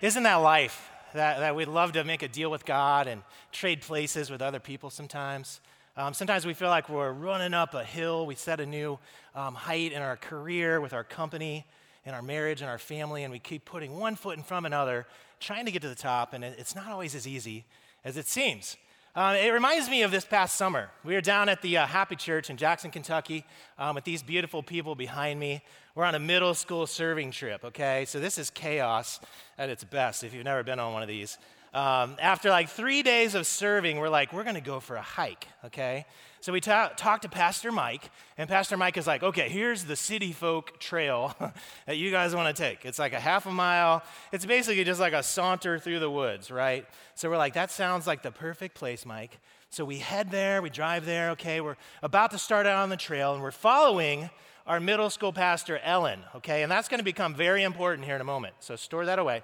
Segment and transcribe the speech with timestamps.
[0.00, 0.90] isn't that life?
[1.12, 4.60] That, that we'd love to make a deal with God and trade places with other
[4.60, 5.60] people sometimes.
[5.96, 8.24] Um, sometimes we feel like we're running up a hill.
[8.24, 8.98] We set a new
[9.34, 11.66] um, height in our career, with our company,
[12.06, 14.72] in our marriage, and our family, and we keep putting one foot in front of
[14.72, 15.06] another,
[15.40, 17.64] trying to get to the top, and it, it's not always as easy
[18.04, 18.76] as it seems.
[19.16, 20.88] Um, it reminds me of this past summer.
[21.02, 23.44] We were down at the uh, Happy Church in Jackson, Kentucky,
[23.76, 25.64] um, with these beautiful people behind me.
[25.96, 28.04] We're on a middle school serving trip, okay?
[28.04, 29.18] So this is chaos
[29.58, 31.38] at its best if you've never been on one of these.
[31.72, 35.46] Um, after like three days of serving, we're like, we're gonna go for a hike,
[35.66, 36.04] okay?
[36.42, 39.94] So we ta- talked to Pastor Mike, and Pastor Mike is like, okay, here's the
[39.94, 41.36] city folk trail
[41.86, 42.86] that you guys want to take.
[42.86, 44.02] It's like a half a mile.
[44.32, 46.86] It's basically just like a saunter through the woods, right?
[47.14, 49.38] So we're like, that sounds like the perfect place, Mike.
[49.68, 52.96] So we head there, we drive there, okay, we're about to start out on the
[52.96, 54.30] trail, and we're following
[54.66, 56.62] our middle school pastor, Ellen, okay?
[56.62, 58.54] And that's going to become very important here in a moment.
[58.60, 59.42] So store that away.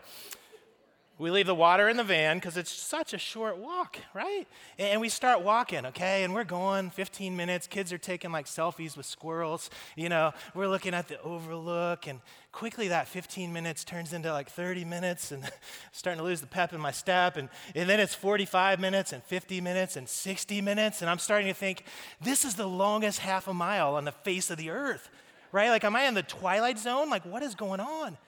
[1.19, 4.47] We leave the water in the van because it's such a short walk, right?
[4.79, 6.25] And we start walking, okay?
[6.25, 7.67] And we're going 15 minutes.
[7.67, 9.71] Kids are taking like selfies with squirrels.
[9.97, 12.07] You know, we're looking at the overlook.
[12.07, 12.21] And
[12.53, 15.43] quickly that 15 minutes turns into like 30 minutes and
[15.93, 17.39] starting to lose the pep in my step.
[17.39, 21.01] And, and then it's 45 minutes and 50 minutes and 60 minutes.
[21.01, 21.85] And I'm starting to think,
[22.21, 25.09] this is the longest half a mile on the face of the earth,
[25.51, 25.71] right?
[25.71, 27.09] Like, am I in the twilight zone?
[27.09, 28.19] Like, what is going on?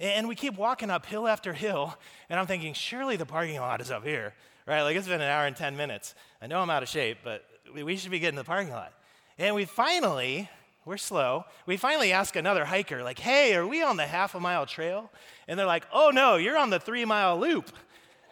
[0.00, 1.94] And we keep walking up hill after hill,
[2.30, 4.32] and I'm thinking, surely the parking lot is up here,
[4.66, 4.80] right?
[4.80, 6.14] Like it's been an hour and 10 minutes.
[6.40, 8.94] I know I'm out of shape, but we should be getting to the parking lot.
[9.38, 10.48] And we finally,
[10.86, 14.40] we're slow, we finally ask another hiker, like, hey, are we on the half a
[14.40, 15.10] mile trail?
[15.46, 17.70] And they're like, oh no, you're on the three mile loop.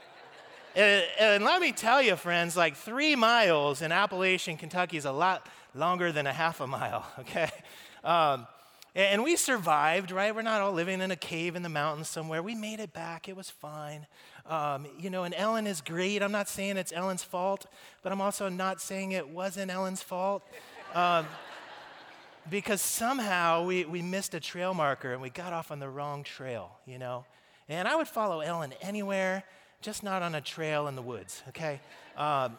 [0.74, 5.12] and, and let me tell you, friends, like three miles in Appalachian, Kentucky is a
[5.12, 7.50] lot longer than a half a mile, okay?
[8.02, 8.46] Um,
[8.94, 10.34] and we survived, right?
[10.34, 12.42] We're not all living in a cave in the mountains somewhere.
[12.42, 13.28] We made it back.
[13.28, 14.06] It was fine.
[14.47, 16.22] Um, you know, and Ellen is great.
[16.22, 17.67] I'm not saying it's Ellen's fault,
[18.03, 20.42] but I'm also not saying it wasn't Ellen's fault.
[20.95, 21.27] Um,
[22.51, 26.23] because somehow we, we missed a trail marker and we got off on the wrong
[26.24, 27.24] trail, you know?
[27.68, 29.45] And I would follow Ellen anywhere,
[29.83, 31.80] just not on a trail in the woods, okay?
[32.17, 32.58] Um,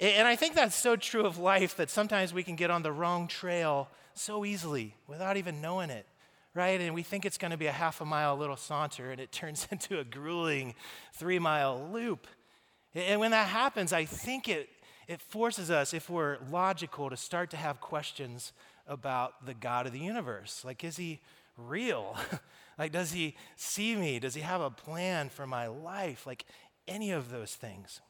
[0.00, 2.92] and I think that's so true of life that sometimes we can get on the
[2.92, 6.06] wrong trail so easily without even knowing it,
[6.54, 6.80] right?
[6.80, 9.32] And we think it's going to be a half a mile little saunter, and it
[9.32, 10.74] turns into a grueling
[11.12, 12.26] three mile loop.
[12.94, 14.68] And when that happens, I think it,
[15.08, 18.52] it forces us, if we're logical, to start to have questions
[18.86, 20.62] about the God of the universe.
[20.64, 21.20] Like, is he
[21.56, 22.16] real?
[22.78, 24.18] like, does he see me?
[24.18, 26.26] Does he have a plan for my life?
[26.26, 26.44] Like,
[26.86, 28.00] any of those things.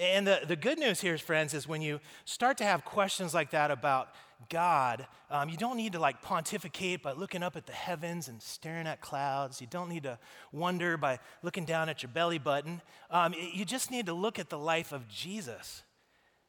[0.00, 3.50] And the, the good news here, friends, is when you start to have questions like
[3.50, 4.08] that about
[4.48, 8.40] God, um, you don't need to like pontificate by looking up at the heavens and
[8.40, 9.60] staring at clouds.
[9.60, 10.18] You don't need to
[10.52, 12.80] wonder by looking down at your belly button.
[13.10, 15.82] Um, you just need to look at the life of Jesus.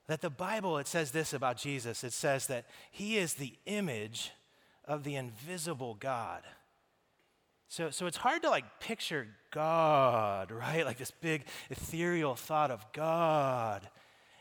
[0.07, 4.31] That the Bible, it says this about Jesus it says that he is the image
[4.85, 6.43] of the invisible God.
[7.71, 10.85] So, so it's hard to like picture God, right?
[10.85, 13.87] Like this big ethereal thought of God.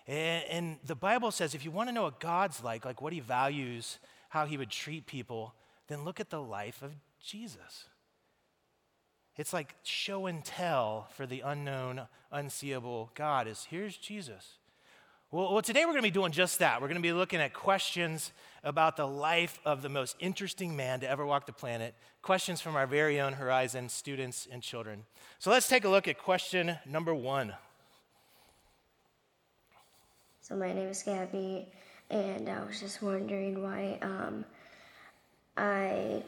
[0.09, 3.13] And, and the Bible says if you want to know what God's like, like what
[3.13, 5.55] he values, how he would treat people,
[5.87, 6.91] then look at the life of
[7.25, 7.87] Jesus.
[9.37, 14.59] It's like show and tell for the unknown, unseeable God is here's Jesus.
[15.33, 16.81] Well, well, today we're going to be doing just that.
[16.81, 18.33] We're going to be looking at questions
[18.65, 21.95] about the life of the most interesting man to ever walk the planet.
[22.21, 25.05] Questions from our very own Horizon students and children.
[25.39, 27.55] So let's take a look at question number one.
[30.41, 31.69] So my name is Gabby,
[32.11, 34.45] and I was just wondering why um,
[35.57, 36.25] I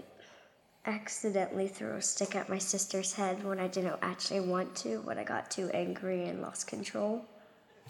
[0.86, 5.18] accidentally threw a stick at my sister's head when I didn't actually want to, when
[5.18, 7.26] I got too angry and lost control.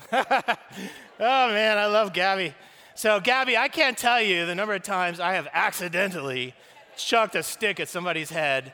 [0.13, 2.55] oh man, I love Gabby.
[2.95, 6.55] So, Gabby, I can't tell you the number of times I have accidentally
[6.97, 8.73] chucked a stick at somebody's head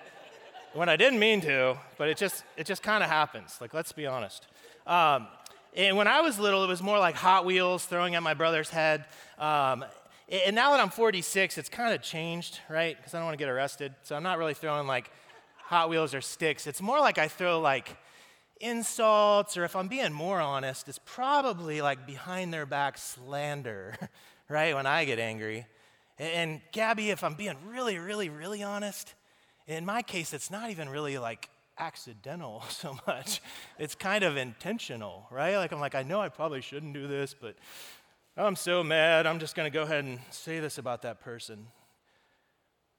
[0.75, 3.59] when I didn't mean to, but it just it just kind of happens.
[3.61, 4.47] Like, let's be honest.
[4.87, 5.29] Um,
[5.75, 8.71] and when I was little, it was more like Hot Wheels throwing at my brother's
[8.71, 9.05] head.
[9.39, 9.85] Um,
[10.29, 12.97] and now that I'm 46, it's kind of changed, right?
[12.97, 13.95] Because I don't want to get arrested.
[14.03, 15.11] So I'm not really throwing like
[15.67, 16.67] Hot Wheels or sticks.
[16.67, 17.97] It's more like I throw like
[18.61, 23.95] insults, or if I'm being more honest, it's probably like behind their back slander,
[24.49, 24.75] right?
[24.75, 25.67] When I get angry.
[26.19, 29.15] And Gabby, if I'm being really, really, really honest,
[29.67, 33.41] in my case, it's not even really like accidental so much.
[33.79, 35.57] It's kind of intentional, right?
[35.57, 37.57] Like, I'm like, I know I probably shouldn't do this, but
[38.37, 41.67] I'm so mad, I'm just going to go ahead and say this about that person.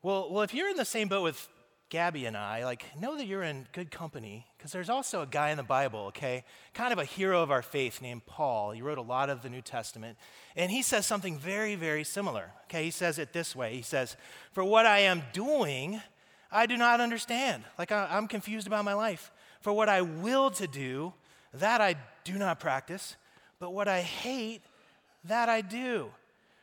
[0.01, 1.47] Well, well, if you're in the same boat with
[1.89, 5.49] Gabby and I, like, know that you're in good company because there's also a guy
[5.49, 6.43] in the Bible, okay?
[6.75, 8.71] Kind of a hero of our faith named Paul.
[8.71, 10.17] He wrote a lot of the New Testament.
[10.55, 12.83] And he says something very, very similar, okay?
[12.83, 14.15] He says it this way He says,
[14.51, 15.99] For what I am doing,
[16.51, 17.63] I do not understand.
[17.77, 19.31] Like, I'm confused about my life.
[19.61, 21.13] For what I will to do,
[21.53, 23.15] that I do not practice.
[23.59, 24.61] But what I hate,
[25.25, 26.11] that I do.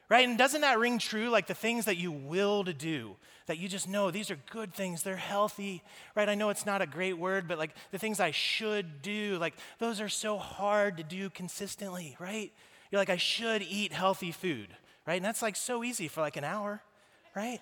[0.09, 0.27] Right?
[0.27, 1.31] And doesn't that ring true?
[1.31, 3.17] Like the things that you will to do,
[3.47, 5.83] that you just know these are good things, they're healthy,
[6.15, 6.29] right?
[6.29, 9.55] I know it's not a great word, but like the things I should do, like
[9.79, 12.53] those are so hard to do consistently, right?
[12.91, 14.69] You're like, I should eat healthy food,
[15.07, 15.17] right?
[15.17, 16.83] And that's like so easy for like an hour,
[17.35, 17.61] right?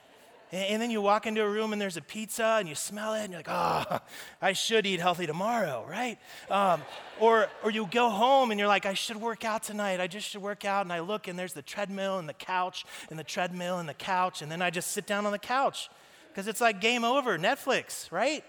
[0.55, 3.25] And, then you walk into a room and there's a pizza and you smell it
[3.25, 3.99] and you're like, oh,
[4.41, 6.17] I should eat healthy tomorrow, right?
[6.49, 6.81] Um,
[7.19, 10.01] or, or you go home and you're like, I should work out tonight.
[10.01, 10.87] I just should work out.
[10.87, 13.95] And I look and there's the treadmill and the couch and the treadmill and the
[13.95, 14.43] couch.
[14.43, 15.91] And then I just sit down on the couch
[16.29, 18.45] because it's like game over, Netflix, right?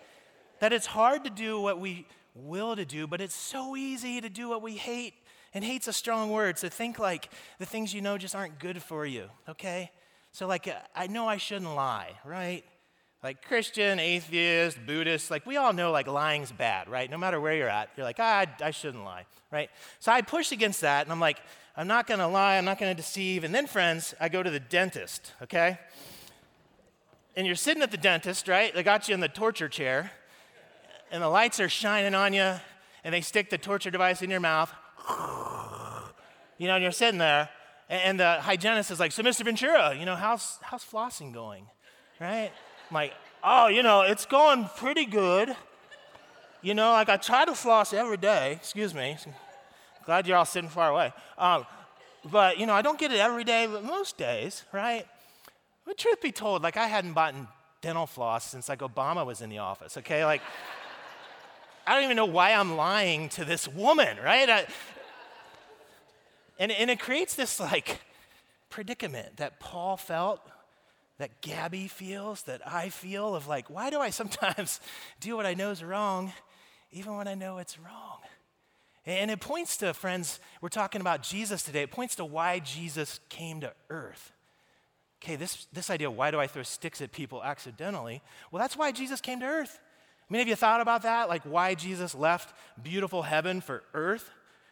[0.60, 2.06] That it's hard to do what we
[2.36, 5.16] will to do, but it's so easy to do what we hate.
[5.56, 6.60] And hate's a strong word.
[6.60, 9.90] So think like the things you know just aren't good for you, okay?
[10.36, 12.66] So, like, uh, I know I shouldn't lie, right?
[13.24, 17.10] Like Christian, atheist, Buddhist, like we all know like lying's bad, right?
[17.10, 19.70] No matter where you're at, you're like, ah, I, I shouldn't lie, right?
[20.00, 21.38] So I push against that and I'm like,
[21.78, 23.46] I'm not gonna lie, I'm not gonna deceive.
[23.46, 25.80] And then, friends, I go to the dentist, okay?
[27.38, 28.76] And you're sitting at the dentist, right?
[28.76, 30.12] They got you in the torture chair,
[31.12, 32.56] and the lights are shining on you,
[33.06, 34.74] and they stick the torture device in your mouth.
[36.58, 37.48] You know, and you're sitting there,
[37.90, 39.44] and the hygienist is like, So, Mr.
[39.44, 41.68] Ventura, you know, how's, how's flossing going?
[42.20, 42.52] Right?
[42.90, 45.56] I'm like, Oh, you know, it's going pretty good.
[46.62, 48.54] You know, like I try to floss every day.
[48.54, 49.18] Excuse me.
[50.06, 51.14] Glad you're all sitting far away.
[51.38, 51.66] Um,
[52.32, 55.06] but, you know, I don't get it every day, but most days, right?
[55.86, 57.36] But truth be told, like I hadn't bought
[57.82, 60.26] dental floss since like Obama was in the office, okay?
[60.26, 60.42] Like,
[61.86, 64.50] I don't even know why I'm lying to this woman, right?
[64.50, 64.66] I,
[66.60, 68.00] and, and it creates this like
[68.70, 70.42] predicament that Paul felt,
[71.18, 74.80] that Gabby feels, that I feel of like, why do I sometimes
[75.20, 76.34] do what I know is wrong,
[76.92, 78.20] even when I know it's wrong?
[79.06, 81.84] And it points to, friends, we're talking about Jesus today.
[81.84, 84.32] It points to why Jesus came to earth.
[85.24, 88.22] Okay, this, this idea, why do I throw sticks at people accidentally?
[88.52, 89.80] Well, that's why Jesus came to earth.
[90.28, 91.30] I mean, have you thought about that?
[91.30, 94.32] Like, why Jesus left beautiful heaven for earth?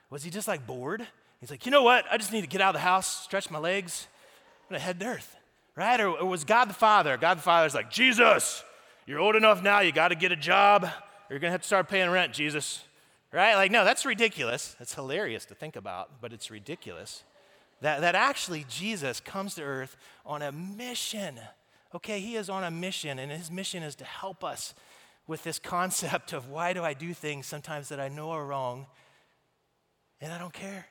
[0.10, 1.06] Was he just like bored?
[1.44, 2.06] He's like, you know what?
[2.10, 4.08] I just need to get out of the house, stretch my legs,
[4.62, 5.36] I'm gonna head to earth,
[5.76, 6.00] right?
[6.00, 7.18] Or, was God the Father?
[7.18, 8.64] God the Father's like, Jesus,
[9.06, 10.90] you're old enough now, you gotta get a job, or
[11.30, 12.82] you're gonna have to start paying rent, Jesus,
[13.34, 13.56] right?
[13.56, 14.78] Like, no, that's ridiculous.
[14.80, 17.26] It's hilarious to think about, but it's ridiculous.
[17.82, 21.42] That, that actually Jesus comes to earth on a mission.
[21.94, 24.74] Okay, he is on a mission, and his mission is to help us
[25.28, 28.86] with this concept of why do I do things sometimes that I know are wrong
[30.22, 30.86] and I don't care.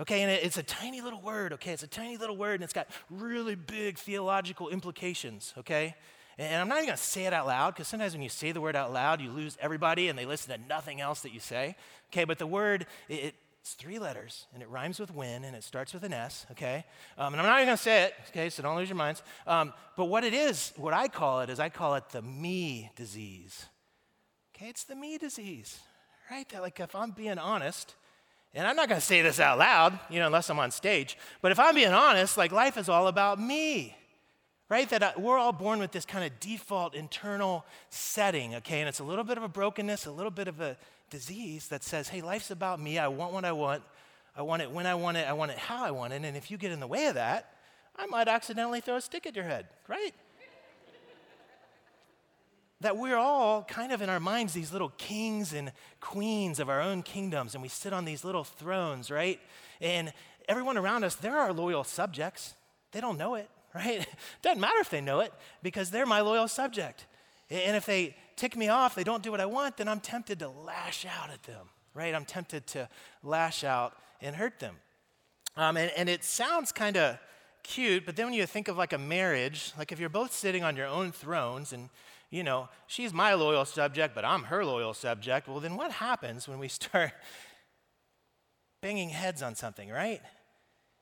[0.00, 1.72] Okay, and it's a tiny little word, okay?
[1.72, 5.96] It's a tiny little word and it's got really big theological implications, okay?
[6.38, 8.60] And I'm not even gonna say it out loud because sometimes when you say the
[8.60, 11.74] word out loud, you lose everybody and they listen to nothing else that you say,
[12.12, 12.22] okay?
[12.22, 15.92] But the word, it, it's three letters and it rhymes with win and it starts
[15.92, 16.84] with an S, okay?
[17.18, 18.50] Um, and I'm not even gonna say it, okay?
[18.50, 19.24] So don't lose your minds.
[19.48, 22.92] Um, but what it is, what I call it is I call it the me
[22.94, 23.66] disease,
[24.54, 24.68] okay?
[24.68, 25.80] It's the me disease,
[26.30, 26.48] right?
[26.50, 27.96] That, like if I'm being honest,
[28.54, 31.18] and I'm not going to say this out loud, you know, unless I'm on stage,
[31.42, 33.96] but if I'm being honest, like life is all about me,
[34.68, 34.88] right?
[34.90, 38.80] That I, we're all born with this kind of default internal setting, okay?
[38.80, 40.76] And it's a little bit of a brokenness, a little bit of a
[41.10, 42.98] disease that says, hey, life's about me.
[42.98, 43.82] I want what I want.
[44.36, 45.28] I want it when I want it.
[45.28, 46.24] I want it how I want it.
[46.24, 47.52] And if you get in the way of that,
[47.96, 50.12] I might accidentally throw a stick at your head, right?
[52.80, 56.80] That we're all kind of in our minds these little kings and queens of our
[56.80, 59.40] own kingdoms, and we sit on these little thrones, right?
[59.80, 60.12] And
[60.48, 62.54] everyone around us, they're our loyal subjects.
[62.92, 64.06] They don't know it, right?
[64.42, 65.32] Doesn't matter if they know it
[65.62, 67.06] because they're my loyal subject.
[67.50, 70.38] And if they tick me off, they don't do what I want, then I'm tempted
[70.40, 72.14] to lash out at them, right?
[72.14, 72.88] I'm tempted to
[73.22, 74.76] lash out and hurt them.
[75.56, 77.18] Um, and, and it sounds kind of
[77.64, 80.62] cute, but then when you think of like a marriage, like if you're both sitting
[80.62, 81.90] on your own thrones and
[82.30, 85.48] you know, she's my loyal subject, but I'm her loyal subject.
[85.48, 87.12] Well, then what happens when we start
[88.82, 90.20] banging heads on something, right?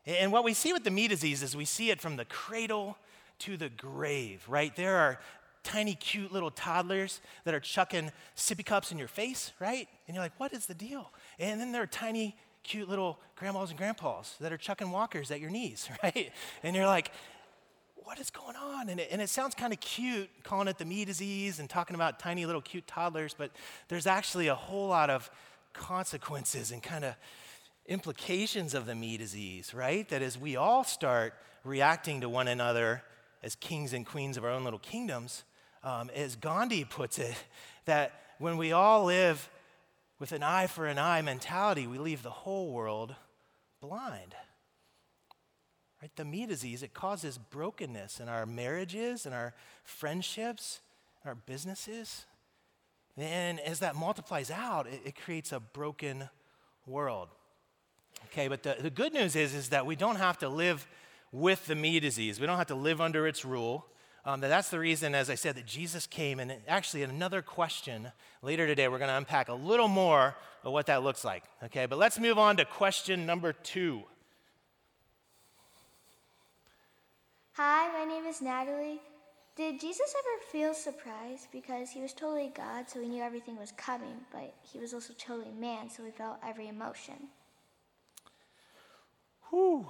[0.06, 2.96] And what we see with the me disease is we see it from the cradle
[3.40, 4.74] to the grave, right?
[4.76, 5.18] There are
[5.64, 9.88] tiny, cute little toddlers that are chucking sippy cups in your face, right?
[10.06, 11.10] And you're like, what is the deal?
[11.40, 15.40] And then there are tiny, cute little grandmas and grandpas that are chucking walkers at
[15.40, 16.32] your knees, right?
[16.62, 17.10] And you're like,
[18.06, 18.88] what is going on?
[18.88, 21.96] And it, and it sounds kind of cute calling it the me disease and talking
[21.96, 23.50] about tiny little cute toddlers, but
[23.88, 25.28] there's actually a whole lot of
[25.72, 27.16] consequences and kind of
[27.86, 30.08] implications of the me disease, right?
[30.08, 31.34] That as we all start
[31.64, 33.02] reacting to one another
[33.42, 35.42] as kings and queens of our own little kingdoms,
[35.82, 37.34] um, as Gandhi puts it,
[37.86, 39.50] that when we all live
[40.20, 43.16] with an eye for an eye mentality, we leave the whole world
[43.80, 44.36] blind.
[46.02, 46.10] Right?
[46.14, 50.80] The me disease, it causes brokenness in our marriages and our friendships,
[51.22, 52.26] and our businesses.
[53.16, 56.28] And as that multiplies out, it, it creates a broken
[56.86, 57.28] world.
[58.26, 60.86] Okay, but the, the good news is, is that we don't have to live
[61.32, 62.40] with the me disease.
[62.40, 63.86] We don't have to live under its rule.
[64.24, 66.40] Um, that's the reason, as I said, that Jesus came.
[66.40, 68.10] And actually, another question
[68.42, 71.44] later today, we're going to unpack a little more of what that looks like.
[71.64, 74.02] Okay, but let's move on to question number two.
[77.56, 79.00] Hi, my name is Natalie.
[79.56, 81.48] Did Jesus ever feel surprised?
[81.50, 85.14] Because he was totally God, so he knew everything was coming, but he was also
[85.16, 87.14] totally man, so he felt every emotion.
[89.48, 89.86] Whew.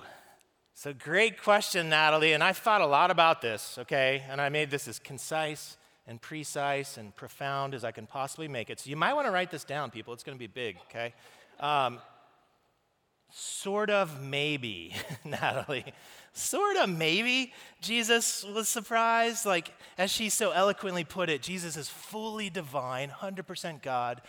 [0.74, 4.22] It's a great question, Natalie, and I've thought a lot about this, okay?
[4.30, 8.70] And I made this as concise and precise and profound as I can possibly make
[8.70, 8.78] it.
[8.78, 10.14] So you might want to write this down, people.
[10.14, 11.14] It's going to be big, okay?
[11.58, 11.98] Um,
[13.30, 15.92] sort of maybe, Natalie
[16.36, 19.46] sort of maybe Jesus was surprised.
[19.46, 24.20] Like, as she so eloquently put it, Jesus is fully divine, 100% God,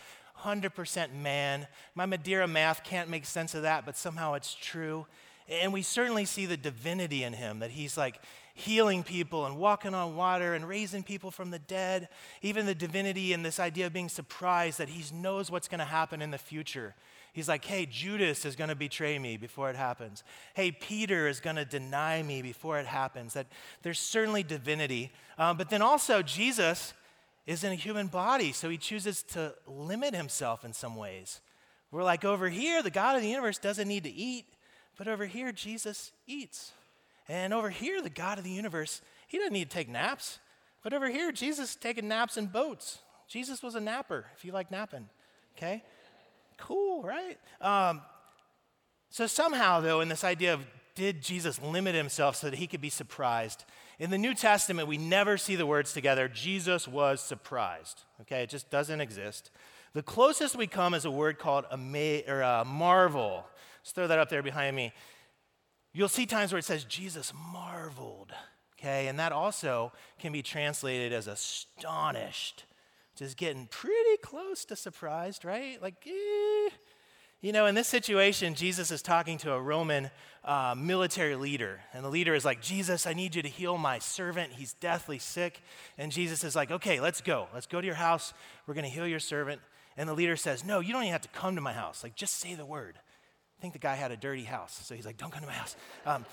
[0.42, 1.66] 100% man.
[1.94, 5.06] My Madeira math can't make sense of that, but somehow it's true.
[5.48, 8.20] And we certainly see the divinity in him, that he's like
[8.54, 12.08] healing people and walking on water and raising people from the dead.
[12.42, 15.84] Even the divinity and this idea of being surprised that he knows what's going to
[15.84, 16.94] happen in the future.
[17.32, 20.24] He's like, hey, Judas is going to betray me before it happens.
[20.54, 23.34] Hey, Peter is going to deny me before it happens.
[23.34, 23.46] That
[23.82, 25.12] there's certainly divinity.
[25.38, 26.94] Um, but then also, Jesus
[27.46, 31.40] is in a human body, so he chooses to limit himself in some ways.
[31.90, 34.44] We're like, over here, the God of the universe doesn't need to eat,
[34.98, 36.72] but over here, Jesus eats.
[37.28, 40.38] And over here, the God of the universe, he doesn't need to take naps.
[40.82, 42.98] But over here, Jesus taking naps in boats.
[43.28, 45.08] Jesus was a napper, if you like napping,
[45.56, 45.82] okay?
[46.58, 47.38] Cool, right?
[47.60, 48.02] Um,
[49.10, 52.80] so, somehow, though, in this idea of did Jesus limit himself so that he could
[52.80, 53.64] be surprised?
[54.00, 58.02] In the New Testament, we never see the words together, Jesus was surprised.
[58.22, 59.50] Okay, it just doesn't exist.
[59.94, 63.46] The closest we come is a word called ama- uh, marvel.
[63.80, 64.92] Let's throw that up there behind me.
[65.92, 68.32] You'll see times where it says Jesus marveled.
[68.78, 72.64] Okay, and that also can be translated as astonished
[73.18, 75.80] just getting pretty close to surprised, right?
[75.82, 76.70] Like, eh.
[77.40, 80.10] you know, in this situation, Jesus is talking to a Roman
[80.44, 81.80] uh, military leader.
[81.92, 84.52] And the leader is like, Jesus, I need you to heal my servant.
[84.52, 85.60] He's deathly sick.
[85.98, 87.48] And Jesus is like, okay, let's go.
[87.52, 88.32] Let's go to your house.
[88.66, 89.60] We're going to heal your servant.
[89.96, 92.04] And the leader says, no, you don't even have to come to my house.
[92.04, 92.98] Like, just say the word.
[93.58, 94.80] I think the guy had a dirty house.
[94.84, 95.74] So he's like, don't come to my house.
[96.06, 96.24] Um,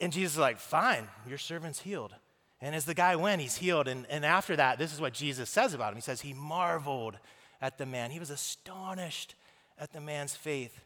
[0.00, 2.14] and Jesus is like, fine, your servant's healed.
[2.64, 3.88] And as the guy went, he's healed.
[3.88, 5.96] And, and after that, this is what Jesus says about him.
[5.96, 7.18] He says, He marveled
[7.60, 8.10] at the man.
[8.10, 9.34] He was astonished
[9.78, 10.80] at the man's faith.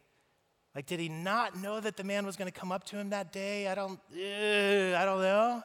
[0.74, 3.10] Like, did he not know that the man was going to come up to him
[3.10, 3.68] that day?
[3.68, 5.62] I don't, uh, I don't know.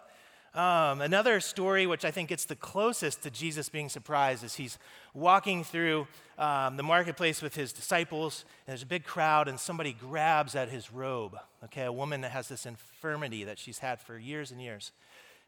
[0.53, 4.77] Um, another story, which I think gets the closest to Jesus being surprised, is he's
[5.15, 9.93] walking through um, the marketplace with his disciples, and there's a big crowd, and somebody
[9.93, 11.35] grabs at his robe.
[11.63, 14.91] Okay, a woman that has this infirmity that she's had for years and years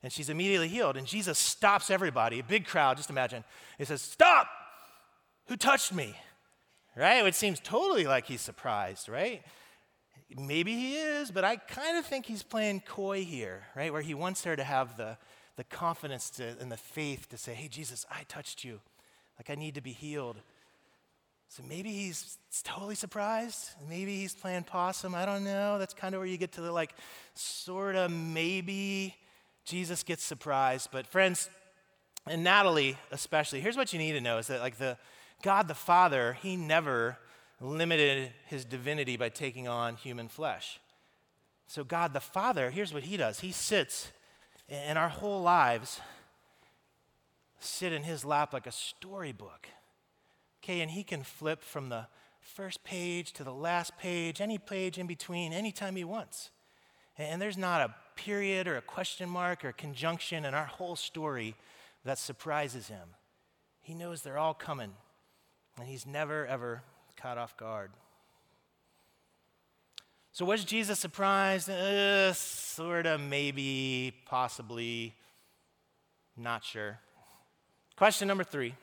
[0.06, 0.98] and she's immediately healed.
[0.98, 3.44] And Jesus stops everybody, a big crowd, just imagine.
[3.80, 4.48] He says, Stop!
[5.48, 6.16] Who touched me?
[6.96, 7.26] Right?
[7.26, 9.42] It seems totally like he's surprised, right?
[10.38, 13.92] Maybe he is, but I kind of think he's playing coy here, right?
[13.92, 15.18] Where he wants her to have the,
[15.56, 18.82] the confidence to, and the faith to say, Hey, Jesus, I touched you.
[19.40, 20.38] Like, I need to be healed.
[21.50, 23.72] So maybe he's totally surprised.
[23.90, 25.16] Maybe he's playing possum.
[25.16, 25.80] I don't know.
[25.80, 26.94] That's kind of where you get to the like,
[27.34, 29.16] sort of maybe
[29.66, 30.90] Jesus gets surprised.
[30.92, 31.50] But friends,
[32.28, 34.98] and Natalie especially, here's what you need to know is that like the
[35.42, 37.18] God the Father, he never
[37.60, 40.80] limited his divinity by taking on human flesh.
[41.68, 43.40] So God the Father, here's what he does.
[43.40, 44.12] He sits
[44.70, 46.00] in our whole lives
[47.60, 49.68] sit in his lap like a storybook.
[50.64, 52.08] Okay, and he can flip from the
[52.40, 56.52] first page to the last page, any page in between, anytime he wants.
[57.18, 60.96] And there's not a period or a question mark or a conjunction in our whole
[60.96, 61.56] story
[62.04, 63.10] that surprises him.
[63.82, 64.92] He knows they're all coming,
[65.78, 66.82] and he's never, ever
[67.18, 67.92] caught off guard.
[70.32, 71.70] So, was Jesus surprised?
[71.70, 75.16] Uh, sort of, maybe, possibly,
[76.36, 77.00] not sure.
[77.96, 78.74] Question number three.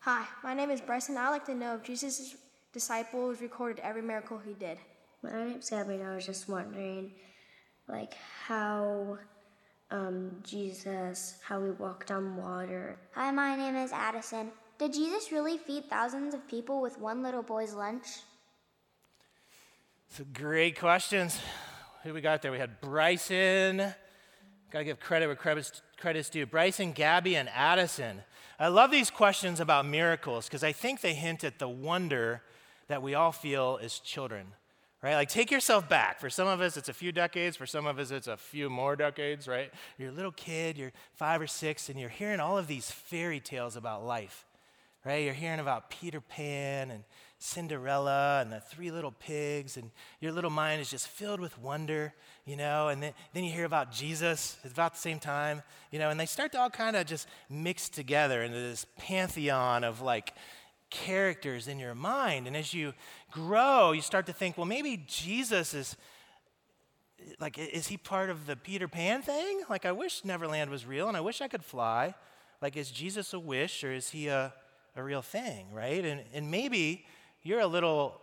[0.00, 1.16] Hi, my name is Bryson.
[1.16, 2.34] I'd like to know if Jesus'
[2.72, 4.78] disciples recorded every miracle he did.
[5.22, 7.12] My name's Gabby, and I was just wondering,
[7.88, 8.14] like,
[8.46, 9.18] how
[9.92, 12.98] um, Jesus, how he walked on water.
[13.14, 14.50] Hi, my name is Addison.
[14.78, 18.06] Did Jesus really feed thousands of people with one little boy's lunch?
[20.10, 21.38] It's great questions.
[22.02, 22.50] Who we got there?
[22.50, 23.78] We had Bryson.
[24.70, 26.46] Got to give credit where credit's, credit's due.
[26.46, 28.22] Bryson, Gabby, and Addison.
[28.58, 32.42] I love these questions about miracles because I think they hint at the wonder
[32.88, 34.48] that we all feel as children,
[35.02, 35.14] right?
[35.14, 36.20] Like, take yourself back.
[36.20, 37.56] For some of us, it's a few decades.
[37.56, 39.72] For some of us, it's a few more decades, right?
[39.98, 43.40] You're a little kid, you're five or six, and you're hearing all of these fairy
[43.40, 44.46] tales about life
[45.04, 45.24] right?
[45.24, 47.04] You're hearing about Peter Pan and
[47.38, 49.90] Cinderella and the three little pigs, and
[50.20, 52.14] your little mind is just filled with wonder,
[52.46, 52.88] you know.
[52.88, 56.20] And then, then you hear about Jesus at about the same time, you know, and
[56.20, 60.34] they start to all kind of just mix together into this pantheon of like
[60.92, 62.46] characters in your mind.
[62.46, 62.94] And as you
[63.32, 65.96] grow, you start to think, well, maybe Jesus is
[67.40, 69.62] like, is he part of the Peter Pan thing?
[69.68, 72.14] Like, I wish Neverland was real and I wish I could fly.
[72.60, 74.52] Like, is Jesus a wish or is he a
[74.94, 76.04] a real thing, right?
[76.04, 77.06] And, and maybe
[77.42, 78.20] you're a little,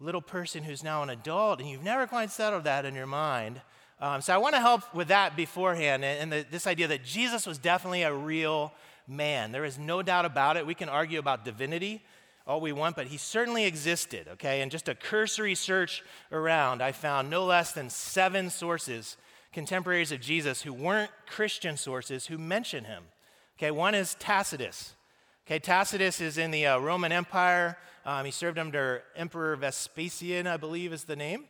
[0.00, 3.60] little person who's now an adult and you've never quite settled that in your mind.
[4.00, 7.46] Um, so I want to help with that beforehand and, the, this idea that Jesus
[7.46, 8.72] was definitely a real
[9.06, 9.52] man.
[9.52, 10.66] There is no doubt about it.
[10.66, 12.02] We can argue about divinity
[12.46, 14.62] all we want, but he certainly existed, okay?
[14.62, 19.16] And just a cursory search around, I found no less than seven sources,
[19.52, 23.04] contemporaries of Jesus, who weren't Christian sources, who mention him.
[23.58, 24.94] Okay, one is Tacitus.
[25.46, 27.78] Okay, Tacitus is in the uh, Roman Empire.
[28.04, 31.44] Um, he served under Emperor Vespasian, I believe is the name.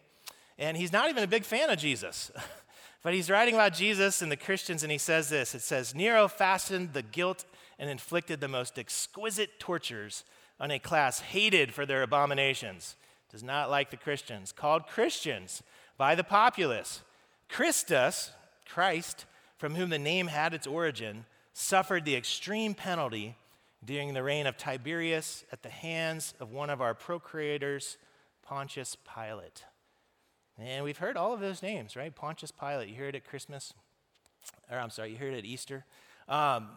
[0.59, 2.31] And he's not even a big fan of Jesus.
[3.03, 6.29] but he's writing about Jesus and the Christians, and he says this It says, Nero
[6.29, 7.45] fastened the guilt
[7.79, 10.25] and inflicted the most exquisite tortures
[10.61, 12.97] on a class hated for their abominations.
[13.31, 15.63] Does not like the Christians, called Christians
[15.97, 17.01] by the populace.
[17.49, 18.31] Christus,
[18.69, 19.25] Christ,
[19.57, 23.37] from whom the name had its origin, suffered the extreme penalty
[23.85, 27.97] during the reign of Tiberius at the hands of one of our procreators,
[28.43, 29.65] Pontius Pilate.
[30.59, 32.15] And we've heard all of those names, right?
[32.15, 32.89] Pontius Pilate.
[32.89, 33.73] You hear it at Christmas,
[34.71, 35.85] or I'm sorry, you heard it at Easter.
[36.29, 36.69] Um,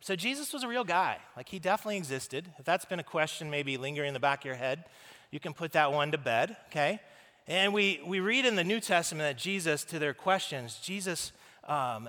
[0.00, 1.18] so Jesus was a real guy.
[1.36, 2.50] Like he definitely existed.
[2.58, 4.84] If that's been a question maybe lingering in the back of your head,
[5.30, 7.00] you can put that one to bed, okay?
[7.46, 11.32] And we, we read in the New Testament that Jesus, to their questions, Jesus
[11.64, 12.08] um,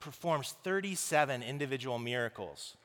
[0.00, 2.76] performs 37 individual miracles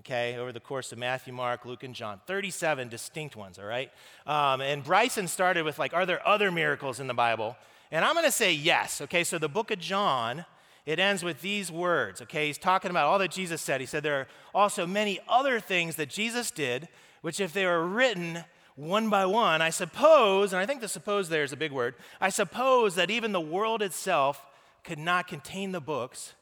[0.00, 2.20] okay, over the course of Matthew, Mark, Luke, and John.
[2.26, 3.90] 37 distinct ones, all right?
[4.26, 7.56] Um, and Bryson started with, like, are there other miracles in the Bible?
[7.90, 9.24] And I'm going to say yes, okay?
[9.24, 10.44] So the book of John,
[10.84, 12.48] it ends with these words, okay?
[12.48, 13.80] He's talking about all that Jesus said.
[13.80, 16.88] He said there are also many other things that Jesus did,
[17.22, 21.30] which if they were written one by one, I suppose, and I think the suppose
[21.30, 24.44] there is a big word, I suppose that even the world itself
[24.84, 26.34] could not contain the books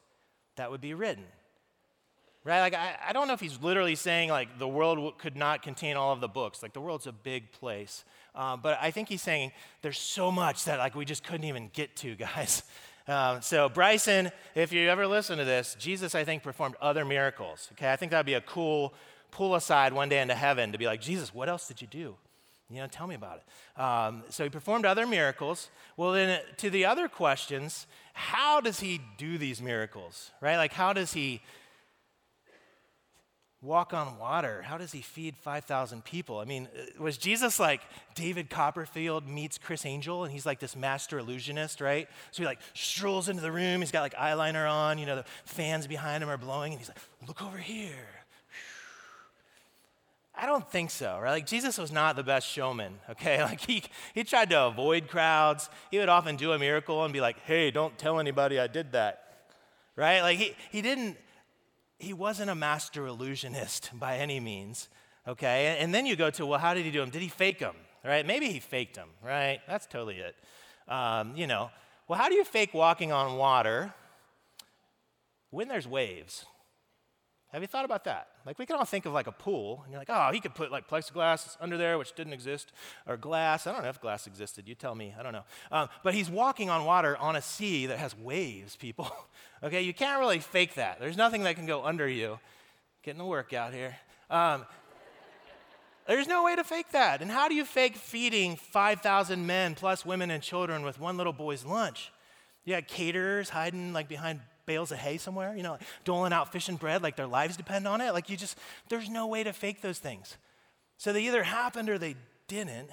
[0.57, 1.25] that would be written
[2.45, 2.61] right?
[2.61, 5.63] Like, I, I don't know if he's literally saying, like, the world w- could not
[5.63, 6.63] contain all of the books.
[6.63, 8.05] Like, the world's a big place.
[8.35, 9.53] Uh, but I think he's saying
[9.83, 12.63] there's so much that, like, we just couldn't even get to, guys.
[13.09, 17.69] Um, so, Bryson, if you ever listen to this, Jesus, I think, performed other miracles.
[17.73, 18.95] Okay, I think that'd be a cool
[19.31, 22.17] pull aside one day into heaven to be like, Jesus, what else did you do?
[22.71, 23.81] You know, tell me about it.
[23.81, 25.71] Um, so he performed other miracles.
[25.97, 30.57] Well, then to the other questions, how does he do these miracles, right?
[30.57, 31.43] Like, how does he
[33.65, 34.63] walk on water?
[34.63, 36.39] How does he feed 5,000 people?
[36.39, 37.81] I mean, uh, was Jesus like
[38.15, 42.09] David Copperfield meets Criss Angel and he's like this master illusionist, right?
[42.31, 45.25] So he like strolls into the room, he's got like eyeliner on, you know, the
[45.45, 48.25] fans behind him are blowing, and he's like, look over here.
[50.37, 51.31] I don't think so, right?
[51.31, 53.43] Like Jesus was not the best showman, okay?
[53.43, 53.83] Like he,
[54.15, 55.71] he tried to avoid crowds.
[55.91, 58.93] He would often do a miracle and be like, hey, don't tell anybody I did
[58.93, 59.49] that,
[59.97, 60.21] right?
[60.21, 61.17] Like he, he didn't
[61.99, 64.89] he wasn't a master illusionist by any means,
[65.27, 65.77] okay?
[65.79, 67.11] And then you go to, well, how did he do them?
[67.11, 68.27] Did he fake them, right?
[68.27, 69.61] Maybe he faked them, right?
[69.67, 70.35] That's totally it.
[70.89, 71.71] Um, you know,
[72.09, 73.95] well, how do you fake walking on water
[75.51, 76.45] when there's waves?
[77.55, 78.31] Have you thought about that?
[78.45, 80.57] Like, we can all think of like a pool, and you're like, oh, he could
[80.57, 82.73] put like plexiglass under there, which didn't exist,
[83.07, 83.69] or glass.
[83.69, 84.67] I don't know if glass existed.
[84.67, 85.15] You tell me.
[85.17, 85.45] I don't know.
[85.71, 89.09] Um, but he's walking on water on a sea that has waves, people.
[89.63, 90.99] okay, you can't really fake that.
[90.99, 92.41] There's nothing that can go under you.
[93.05, 93.95] Getting the work out here.
[94.31, 94.67] Um,
[96.09, 97.23] There's no way to fake that.
[97.23, 101.33] And how do you fake feeding 5,000 men plus women and children with one little
[101.33, 102.11] boy's lunch?
[102.65, 106.53] You got caterers hiding like behind bales of hay somewhere, you know, like doling out
[106.53, 108.13] fish and bread like their lives depend on it.
[108.13, 110.37] Like you just, there's no way to fake those things.
[110.97, 112.17] So they either happened or they
[112.49, 112.91] didn't.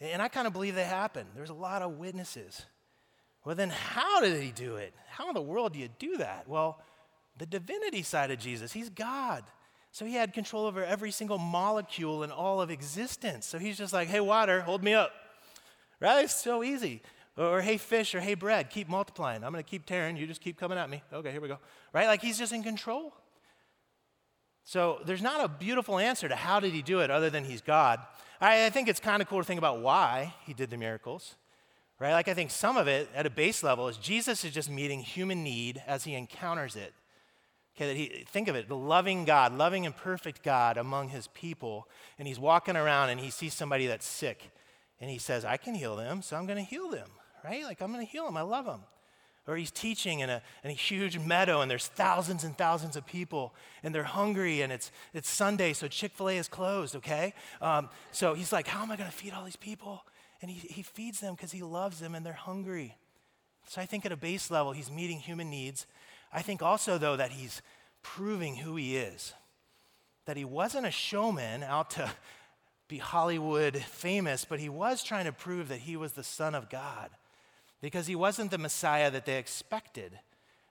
[0.00, 1.28] And I kind of believe they happened.
[1.34, 2.66] There's a lot of witnesses.
[3.44, 4.92] Well, then how did he do it?
[5.08, 6.48] How in the world do you do that?
[6.48, 6.82] Well,
[7.38, 9.44] the divinity side of Jesus, he's God.
[9.92, 13.46] So he had control over every single molecule in all of existence.
[13.46, 15.12] So he's just like, hey, water, hold me up.
[16.00, 16.24] Right?
[16.24, 17.02] It's so easy.
[17.36, 19.44] Or, hey, fish, or hey, bread, keep multiplying.
[19.44, 20.16] I'm going to keep tearing.
[20.16, 21.02] You just keep coming at me.
[21.12, 21.58] Okay, here we go.
[21.92, 22.06] Right?
[22.06, 23.12] Like he's just in control.
[24.64, 27.60] So there's not a beautiful answer to how did he do it other than he's
[27.60, 28.00] God.
[28.40, 31.36] I, I think it's kind of cool to think about why he did the miracles.
[31.98, 32.12] Right?
[32.12, 35.00] Like I think some of it at a base level is Jesus is just meeting
[35.00, 36.92] human need as he encounters it.
[37.76, 41.26] Okay, that he, think of it, the loving God, loving and perfect God among his
[41.28, 41.86] people,
[42.18, 44.50] and he's walking around and he sees somebody that's sick,
[44.98, 47.10] and he says, I can heal them, so I'm going to heal them,
[47.46, 47.64] right?
[47.64, 48.36] Like, I'm going to heal him.
[48.36, 48.80] I love him.
[49.46, 53.06] Or he's teaching in a, in a huge meadow, and there's thousands and thousands of
[53.06, 53.54] people,
[53.84, 57.32] and they're hungry, and it's, it's Sunday, so Chick fil A is closed, okay?
[57.62, 60.04] Um, so he's like, How am I going to feed all these people?
[60.42, 62.96] And he, he feeds them because he loves them, and they're hungry.
[63.68, 65.86] So I think at a base level, he's meeting human needs
[66.32, 67.62] I think also, though, that he's
[68.02, 69.32] proving who he is.
[70.26, 72.10] That he wasn't a showman out to
[72.88, 76.68] be Hollywood famous, but he was trying to prove that he was the Son of
[76.68, 77.10] God
[77.86, 80.18] because he wasn't the Messiah that they expected.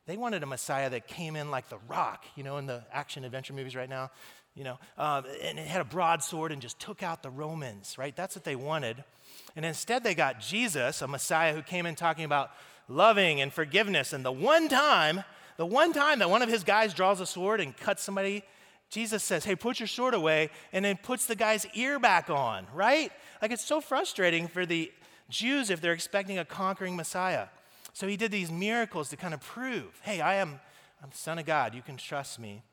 [0.05, 3.23] They wanted a Messiah that came in like the rock, you know, in the action
[3.23, 4.11] adventure movies right now,
[4.53, 8.13] you know, um, and it had a broadsword and just took out the Romans, right?
[8.13, 9.01] That's what they wanted.
[9.55, 12.51] And instead, they got Jesus, a Messiah who came in talking about
[12.89, 14.11] loving and forgiveness.
[14.11, 15.23] And the one time
[15.55, 18.43] the one time that one of his guys draws a sword and cuts somebody,
[18.89, 22.67] Jesus says, Hey, put your sword away, and then puts the guy's ear back on,
[22.73, 23.09] right?
[23.41, 24.91] Like it's so frustrating for the
[25.29, 27.47] Jews if they're expecting a conquering Messiah.
[27.93, 30.59] So he did these miracles to kind of prove, hey, I am
[31.01, 31.75] I'm the Son of God.
[31.75, 32.63] You can trust me.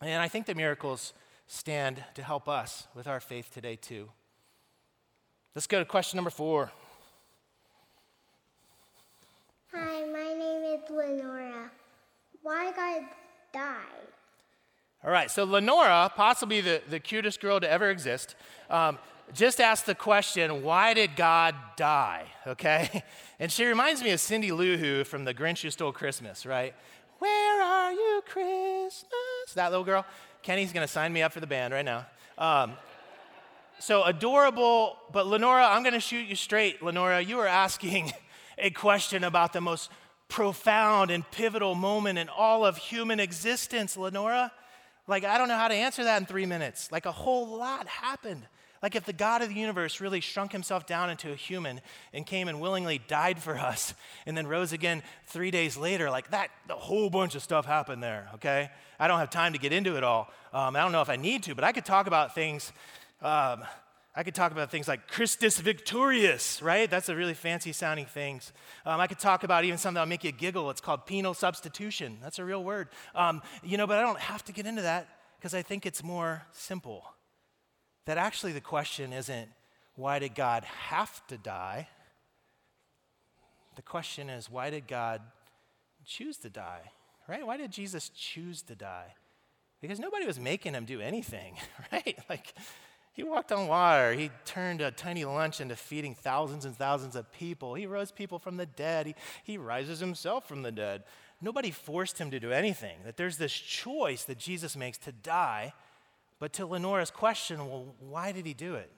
[0.00, 1.12] And I think the miracles
[1.46, 4.08] stand to help us with our faith today, too.
[5.54, 6.72] Let's go to question number four.
[9.72, 11.70] Hi, my name is Lenora
[12.42, 13.02] why God
[13.52, 13.76] died.
[15.04, 18.34] All right, so Lenora, possibly the, the cutest girl to ever exist,
[18.70, 18.98] um,
[19.34, 22.26] just asked the question, why did God die?
[22.46, 23.02] Okay?
[23.38, 26.76] And she reminds me of Cindy Lou Who from The Grinch Who Stole Christmas, right?
[27.18, 29.52] Where are you, Christmas?
[29.54, 30.06] That little girl.
[30.42, 32.06] Kenny's to sign me up for the band right now.
[32.38, 32.74] Um,
[33.80, 36.82] so adorable, but Lenora, I'm to shoot you straight.
[36.84, 38.12] Lenora, you were asking
[38.58, 39.90] a question about the most
[40.28, 44.52] profound and pivotal moment in all of human existence, Lenora.
[45.08, 46.92] Like, I don't know how to answer that in three minutes.
[46.92, 48.42] Like, a whole lot happened.
[48.82, 51.80] Like, if the God of the universe really shrunk himself down into a human
[52.12, 53.94] and came and willingly died for us
[54.26, 58.02] and then rose again three days later, like that, a whole bunch of stuff happened
[58.02, 58.70] there, okay?
[58.98, 60.28] I don't have time to get into it all.
[60.52, 62.72] Um, I don't know if I need to, but I could talk about things
[63.22, 63.62] um,
[64.14, 66.90] I could talk about things like Christus Victorious, right?
[66.90, 68.42] That's a really fancy sounding thing.
[68.84, 70.68] Um, I could talk about even something that'll make you giggle.
[70.68, 72.18] It's called penal substitution.
[72.22, 72.88] That's a real word.
[73.14, 76.02] Um, you know, but I don't have to get into that because I think it's
[76.02, 77.04] more simple.
[78.06, 79.48] That actually the question isn't
[79.94, 81.88] why did God have to die?
[83.76, 85.20] The question is why did God
[86.04, 86.92] choose to die,
[87.28, 87.46] right?
[87.46, 89.14] Why did Jesus choose to die?
[89.80, 91.56] Because nobody was making him do anything,
[91.92, 92.18] right?
[92.28, 92.54] Like,
[93.12, 94.14] he walked on water.
[94.14, 97.74] He turned a tiny lunch into feeding thousands and thousands of people.
[97.74, 99.06] He rose people from the dead.
[99.06, 101.02] He, he rises himself from the dead.
[101.40, 102.98] Nobody forced him to do anything.
[103.04, 105.74] That there's this choice that Jesus makes to die.
[106.42, 108.90] But to Lenora's question, well, why did he do it?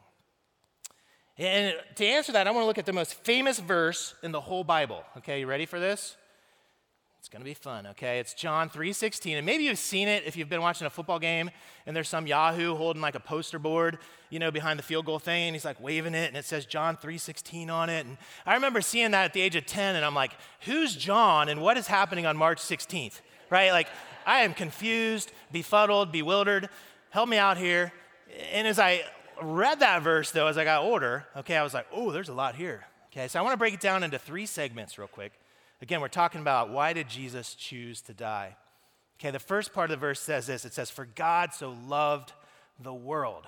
[1.36, 4.40] And to answer that, I want to look at the most famous verse in the
[4.40, 5.04] whole Bible.
[5.18, 6.16] Okay, you ready for this?
[7.18, 8.18] It's going to be fun, okay?
[8.18, 9.36] It's John 3:16.
[9.36, 11.50] And maybe you've seen it if you've been watching a football game
[11.84, 13.98] and there's some yahoo holding like a poster board,
[14.30, 16.64] you know, behind the field goal thing and he's like waving it and it says
[16.64, 18.06] John 3:16 on it.
[18.06, 21.50] And I remember seeing that at the age of 10 and I'm like, "Who's John
[21.50, 23.70] and what is happening on March 16th?" Right?
[23.70, 23.88] Like
[24.24, 26.70] I am confused, befuddled, bewildered.
[27.14, 27.92] Help me out here.
[28.50, 29.02] And as I
[29.40, 32.34] read that verse though as I got older, okay, I was like, "Oh, there's a
[32.34, 33.28] lot here." Okay?
[33.28, 35.30] So I want to break it down into three segments real quick.
[35.80, 38.56] Again, we're talking about why did Jesus choose to die?
[39.20, 42.32] Okay, the first part of the verse says this it says, For God so loved
[42.80, 43.46] the world.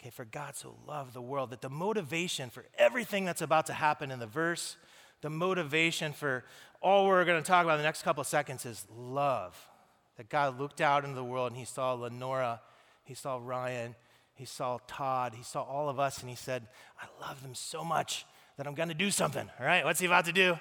[0.00, 3.74] Okay, for God so loved the world that the motivation for everything that's about to
[3.74, 4.78] happen in the verse,
[5.20, 6.44] the motivation for
[6.80, 9.68] all we're going to talk about in the next couple of seconds is love.
[10.18, 12.60] That God looked out into the world and he saw Lenora,
[13.04, 13.94] he saw Ryan,
[14.34, 16.66] he saw Todd, he saw all of us, and he said,
[17.00, 18.26] I love them so much
[18.56, 19.48] that I'm going to do something.
[19.58, 20.58] All right, what's he about to do?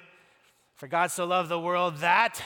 [0.76, 2.42] For God so loved the world that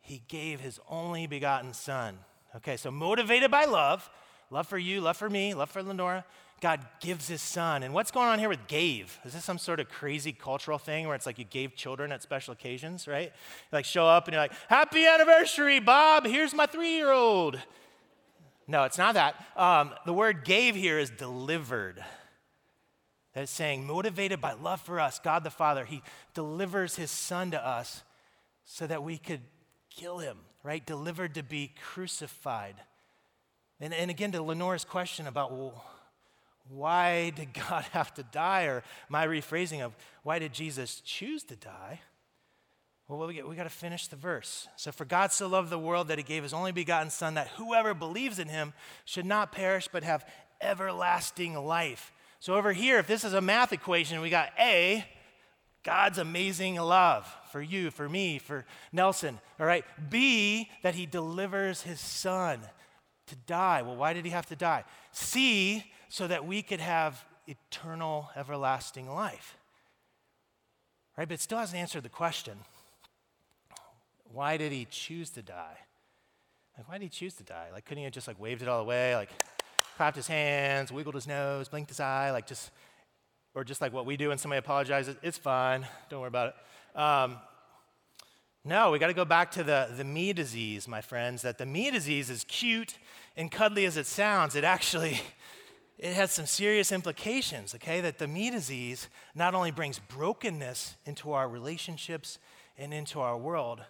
[0.00, 2.18] he gave his only begotten son.
[2.56, 4.08] Okay, so motivated by love,
[4.50, 6.24] love for you, love for me, love for Lenora,
[6.60, 7.82] God gives his son.
[7.82, 9.18] And what's going on here with gave?
[9.24, 12.22] Is this some sort of crazy cultural thing where it's like you gave children at
[12.22, 13.26] special occasions, right?
[13.26, 16.26] You like show up and you're like, Happy anniversary, Bob.
[16.26, 17.58] Here's my three year old.
[18.66, 19.44] No, it's not that.
[19.56, 22.02] Um, the word gave here is delivered.
[23.34, 26.02] That is saying, motivated by love for us, God the Father, He
[26.34, 28.02] delivers His Son to us
[28.64, 29.40] so that we could
[29.90, 30.84] kill Him, right?
[30.84, 32.76] Delivered to be crucified.
[33.80, 35.84] And, and again, to Lenora's question about, well,
[36.68, 38.64] why did God have to die?
[38.64, 42.00] Or my rephrasing of, why did Jesus choose to die?
[43.06, 44.66] Well, we, we got to finish the verse.
[44.76, 47.48] So, for God so loved the world that he gave his only begotten Son, that
[47.48, 48.72] whoever believes in him
[49.04, 50.26] should not perish but have
[50.60, 52.12] everlasting life.
[52.40, 55.04] So, over here, if this is a math equation, we got A,
[55.82, 59.38] God's amazing love for you, for me, for Nelson.
[59.60, 59.84] All right.
[60.08, 62.58] B, that he delivers his Son
[63.26, 63.82] to die.
[63.82, 64.84] Well, why did he have to die?
[65.12, 69.56] C, so that we could have eternal, everlasting life.
[71.18, 71.26] Right?
[71.26, 72.56] But it still hasn't answered the question
[74.32, 75.76] why did he choose to die?
[76.78, 77.66] Like, why did he choose to die?
[77.72, 79.30] Like, couldn't he have just like waved it all away, like
[79.96, 82.70] clapped his hands, wiggled his nose, blinked his eye, like just,
[83.52, 86.54] or just like what we do when somebody apologizes, it's fine, don't worry about
[86.94, 87.00] it.
[87.00, 87.38] Um,
[88.64, 91.66] no, we got to go back to the, the me disease, my friends, that the
[91.66, 92.98] me disease is cute
[93.36, 94.54] and cuddly as it sounds.
[94.54, 95.20] It actually,
[95.98, 98.00] it has some serious implications, okay?
[98.00, 102.38] That the me disease not only brings brokenness into our relationships
[102.76, 103.80] and into our world,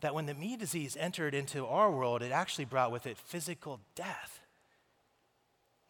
[0.00, 3.80] that when the me disease entered into our world, it actually brought with it physical
[3.94, 4.40] death.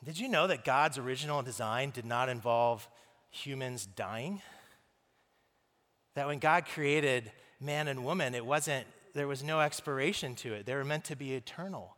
[0.04, 2.88] Did you know that God's original design did not involve
[3.30, 4.42] humans dying?
[6.14, 7.30] That when God created
[7.60, 10.66] man and woman, it wasn't, there was no expiration to it.
[10.66, 11.96] They were meant to be eternal.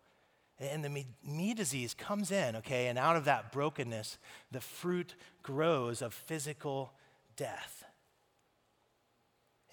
[0.63, 4.19] And the me, disease comes in, okay, and out of that brokenness,
[4.53, 6.93] the fruit grows of physical
[7.37, 7.85] death.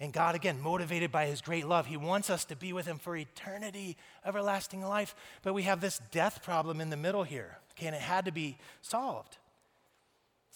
[0.00, 2.98] And God, again, motivated by his great love, he wants us to be with him
[2.98, 5.14] for eternity, everlasting life.
[5.42, 8.32] But we have this death problem in the middle here, okay, and it had to
[8.32, 9.36] be solved.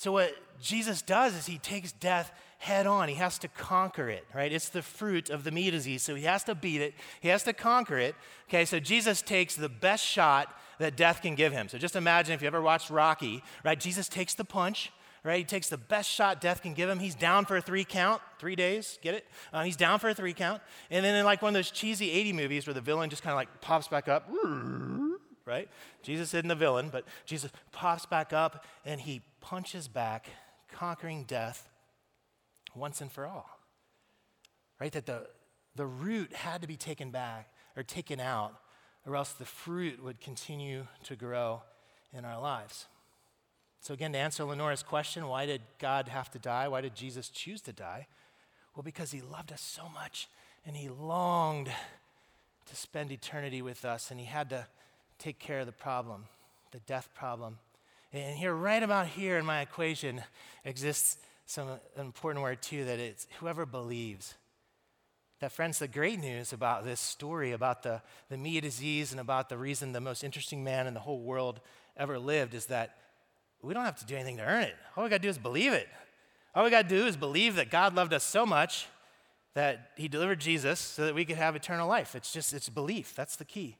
[0.05, 3.09] So, what Jesus does is he takes death head on.
[3.09, 4.53] He has to conquer it, right?
[4.53, 6.03] It's the fruit of the me disease.
[6.03, 8.15] So, he has to beat it, he has to conquer it.
[8.51, 11.71] Okay, so Jesus takes the best shot that death can give him.
[11.71, 13.81] So, just imagine if you ever watched Rocky, right?
[13.81, 15.39] Jesus takes the punch right?
[15.39, 16.99] He takes the best shot death can give him.
[16.99, 19.27] He's down for a three count, three days, get it?
[19.55, 20.61] Uh, he's down for a three count.
[20.91, 23.33] And then in like one of those cheesy 80 movies where the villain just kind
[23.33, 24.31] of like pops back up,
[25.47, 25.69] right?
[26.03, 30.31] Jesus isn't the villain, but Jesus pops back up and he punches back,
[30.73, 31.69] conquering death
[32.75, 33.61] once and for all.
[34.81, 34.91] Right?
[34.93, 35.27] That the,
[35.77, 38.55] the root had to be taken back or taken out,
[39.07, 41.63] or else the fruit would continue to grow
[42.17, 42.87] in our lives.
[43.81, 46.69] So, again, to answer Lenora's question, why did God have to die?
[46.69, 48.07] Why did Jesus choose to die?
[48.75, 50.29] Well, because he loved us so much
[50.65, 51.71] and he longed
[52.65, 54.67] to spend eternity with us and he had to
[55.19, 56.25] take care of the problem,
[56.71, 57.59] the death problem.
[58.15, 60.23] And here, right about here in my equation,
[60.65, 64.35] exists some important word too that it's whoever believes.
[65.41, 69.49] That, friends, the great news about this story, about the, the me disease and about
[69.49, 71.61] the reason the most interesting man in the whole world
[71.97, 72.97] ever lived, is that
[73.63, 74.77] we don't have to do anything to earn it.
[74.97, 75.89] All we got to do is believe it.
[76.55, 78.87] All we got to do is believe that God loved us so much
[79.55, 82.15] that he delivered Jesus so that we could have eternal life.
[82.15, 83.13] It's just, it's belief.
[83.17, 83.77] That's the key.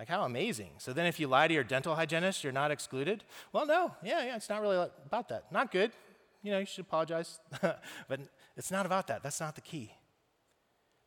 [0.00, 0.70] Like, how amazing.
[0.78, 3.22] So then, if you lie to your dental hygienist, you're not excluded?
[3.52, 3.94] Well, no.
[4.02, 5.52] Yeah, yeah, it's not really about that.
[5.52, 5.90] Not good.
[6.42, 7.38] You know, you should apologize.
[7.60, 8.20] but
[8.56, 9.22] it's not about that.
[9.22, 9.92] That's not the key.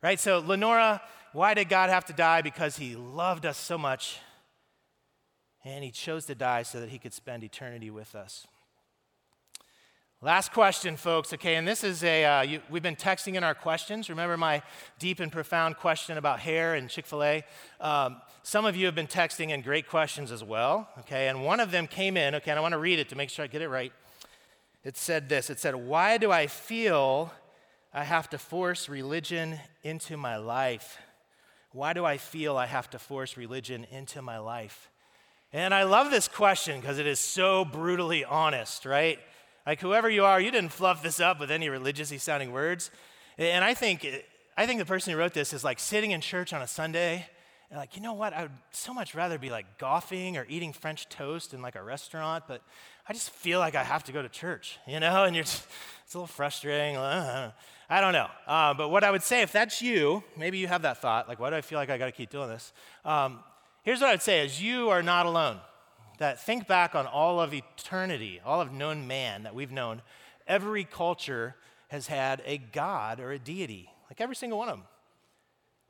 [0.00, 0.20] Right?
[0.20, 1.02] So, Lenora,
[1.32, 2.40] why did God have to die?
[2.40, 4.20] Because he loved us so much
[5.64, 8.46] and he chose to die so that he could spend eternity with us.
[10.24, 11.34] Last question, folks.
[11.34, 14.08] Okay, and this is a, uh, you, we've been texting in our questions.
[14.08, 14.62] Remember my
[14.98, 17.44] deep and profound question about hair and Chick fil A?
[17.78, 20.88] Um, some of you have been texting in great questions as well.
[21.00, 22.34] Okay, and one of them came in.
[22.36, 23.92] Okay, and I want to read it to make sure I get it right.
[24.82, 27.30] It said this It said, Why do I feel
[27.92, 30.96] I have to force religion into my life?
[31.72, 34.88] Why do I feel I have to force religion into my life?
[35.52, 39.18] And I love this question because it is so brutally honest, right?
[39.66, 42.90] Like whoever you are, you didn't fluff this up with any religiously sounding words.
[43.38, 44.06] And I think,
[44.56, 47.26] I think the person who wrote this is like sitting in church on a Sunday
[47.70, 48.32] And like, you know what?
[48.32, 51.82] I would so much rather be like golfing or eating French toast in like a
[51.82, 52.62] restaurant, but
[53.08, 55.24] I just feel like I have to go to church, you know?
[55.24, 55.66] And you're just,
[56.04, 56.96] it's a little frustrating.
[56.96, 57.52] I
[58.00, 58.28] don't know.
[58.46, 61.40] Uh, but what I would say, if that's you, maybe you have that thought, like,
[61.40, 62.72] why do I feel like I got to keep doing this?
[63.04, 63.40] Um,
[63.82, 65.58] here's what I would say is you are not alone.
[66.18, 70.02] That think back on all of eternity, all of known man that we've known.
[70.46, 71.56] Every culture
[71.88, 74.86] has had a god or a deity, like every single one of them.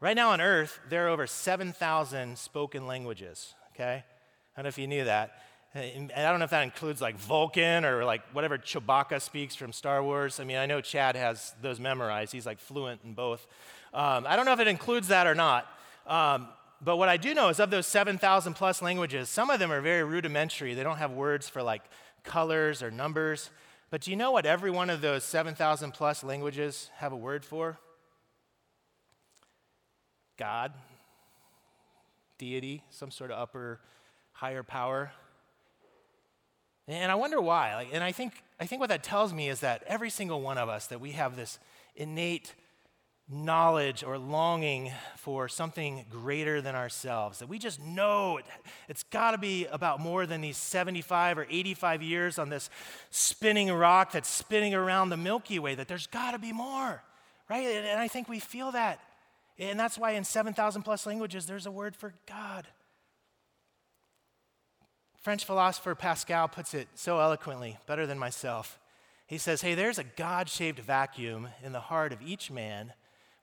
[0.01, 4.05] Right now on earth, there are over 7,000 spoken languages, okay?
[4.05, 5.43] I don't know if you knew that.
[5.75, 9.73] And I don't know if that includes like Vulcan or like whatever Chewbacca speaks from
[9.73, 10.39] Star Wars.
[10.39, 12.33] I mean, I know Chad has those memorized.
[12.33, 13.45] He's like fluent in both.
[13.93, 15.67] Um, I don't know if it includes that or not.
[16.07, 16.49] Um,
[16.85, 19.81] but what I do know is of those 7,000 plus languages, some of them are
[19.81, 20.75] very rudimentary.
[20.75, 21.83] They don't have words for like
[22.25, 23.51] colors or numbers.
[23.91, 27.45] But do you know what every one of those 7,000 plus languages have a word
[27.45, 27.79] for?
[30.37, 30.73] God,
[32.39, 33.81] deity, some sort of upper,
[34.33, 35.13] higher power.
[36.87, 37.75] And I wonder why.
[37.77, 40.59] Like, and I think, I think what that tells me is that every single one
[40.59, 41.59] of us, that we have this
[41.97, 42.53] innate
[43.29, 48.45] knowledge or longing for something greater than ourselves, that we just know it,
[48.89, 52.69] it's got to be about more than these 75 or 85 years on this
[53.11, 57.03] spinning rock that's spinning around the Milky Way, that there's got to be more,
[57.49, 57.67] right?
[57.67, 59.01] And, and I think we feel that.
[59.59, 62.67] And that's why in 7,000 plus languages, there's a word for God.
[65.23, 68.79] French philosopher Pascal puts it so eloquently, better than myself.
[69.27, 72.93] He says, Hey, there's a God shaped vacuum in the heart of each man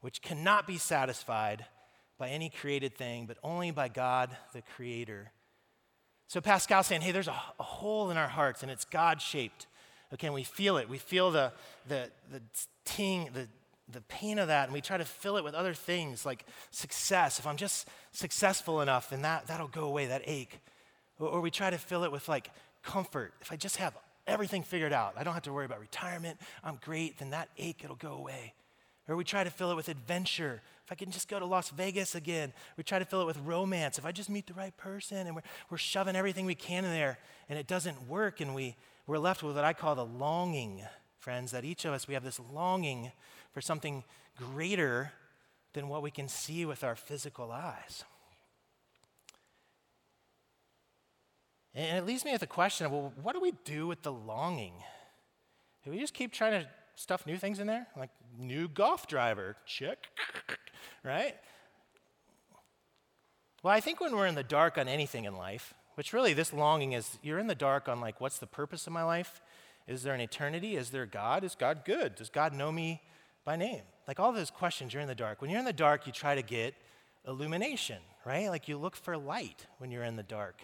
[0.02, 1.66] which cannot be satisfied
[2.18, 5.32] by any created thing, but only by God the Creator.
[6.28, 9.68] So Pascal's saying, Hey, there's a, a hole in our hearts and it's God shaped.
[10.14, 10.90] Okay, and we feel it.
[10.90, 11.52] We feel the,
[11.88, 12.42] the, the
[12.86, 13.48] ting, the,
[13.92, 17.40] the pain of that, and we try to fill it with other things like success.
[17.40, 20.60] If I'm just successful enough, then that, that'll go away, that ache.
[21.18, 22.52] Or, or we try to fill it with like
[22.84, 23.34] comfort.
[23.42, 23.96] If I just have
[24.28, 27.82] everything figured out, I don't have to worry about retirement, I'm great, then that ache,
[27.84, 28.54] it'll go away.
[29.12, 30.62] Or we try to fill it with adventure.
[30.86, 32.54] If I can just go to Las Vegas again.
[32.78, 33.97] We try to fill it with romance.
[33.97, 36.91] If I just meet the right person and we're, we're shoving everything we can in
[36.91, 37.19] there
[37.50, 40.84] and it doesn't work and we, we're left with what I call the longing,
[41.19, 43.12] friends, that each of us, we have this longing
[43.52, 44.06] for something
[44.38, 45.12] greater
[45.74, 48.06] than what we can see with our physical eyes.
[51.76, 54.13] And it leaves me with the question of, well, what do we do with the
[54.13, 54.76] longing?
[55.84, 57.88] Do we just keep trying to stuff new things in there?
[57.97, 60.08] Like new golf driver, check,
[61.04, 61.36] right?
[63.63, 66.51] Well, I think when we're in the dark on anything in life, which really this
[66.51, 69.41] longing is, you're in the dark on like, what's the purpose of my life?
[69.88, 70.75] Is there an eternity?
[70.75, 71.43] Is there God?
[71.43, 72.15] Is God good?
[72.15, 73.01] Does God know me
[73.45, 73.84] by name?
[74.08, 75.41] Like all those questions, you're in the dark.
[75.41, 76.73] When you're in the dark, you try to get
[77.27, 78.49] illumination, right?
[78.49, 80.62] Like you look for light when you're in the dark.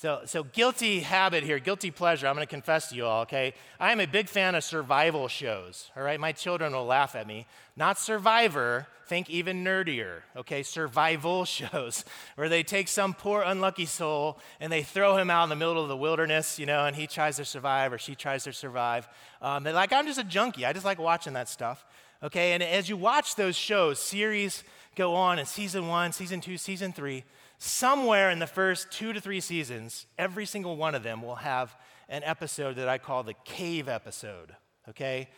[0.00, 2.26] So, so guilty habit here, guilty pleasure.
[2.26, 3.52] I'm going to confess to you all, okay?
[3.78, 6.18] I am a big fan of survival shows, all right?
[6.18, 7.46] My children will laugh at me.
[7.76, 10.62] Not survivor, think even nerdier, okay?
[10.62, 15.48] Survival shows where they take some poor unlucky soul and they throw him out in
[15.50, 18.44] the middle of the wilderness, you know, and he tries to survive or she tries
[18.44, 19.06] to survive.
[19.42, 20.64] Um, they're like, I'm just a junkie.
[20.64, 21.84] I just like watching that stuff,
[22.22, 22.54] okay?
[22.54, 24.64] And as you watch those shows, series
[24.96, 27.24] go on in season one, season two, season three,
[27.60, 31.76] somewhere in the first two to three seasons, every single one of them will have
[32.08, 34.56] an episode that I call the cave episode,
[34.88, 35.28] okay?